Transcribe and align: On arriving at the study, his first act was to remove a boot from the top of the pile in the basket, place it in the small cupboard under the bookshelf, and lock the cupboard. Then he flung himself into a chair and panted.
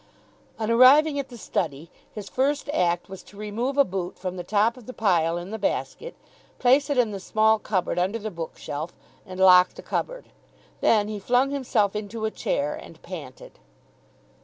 On 0.57 0.71
arriving 0.71 1.19
at 1.19 1.29
the 1.29 1.37
study, 1.37 1.91
his 2.11 2.27
first 2.27 2.69
act 2.69 3.07
was 3.07 3.21
to 3.21 3.37
remove 3.37 3.77
a 3.77 3.83
boot 3.85 4.17
from 4.17 4.35
the 4.35 4.43
top 4.43 4.75
of 4.75 4.87
the 4.87 4.95
pile 4.95 5.37
in 5.37 5.51
the 5.51 5.59
basket, 5.59 6.15
place 6.57 6.89
it 6.89 6.97
in 6.97 7.11
the 7.11 7.19
small 7.19 7.59
cupboard 7.59 7.99
under 7.99 8.17
the 8.17 8.31
bookshelf, 8.31 8.93
and 9.27 9.39
lock 9.39 9.75
the 9.75 9.83
cupboard. 9.83 10.29
Then 10.79 11.07
he 11.07 11.19
flung 11.19 11.51
himself 11.51 11.95
into 11.95 12.25
a 12.25 12.31
chair 12.31 12.73
and 12.73 12.99
panted. 13.03 13.59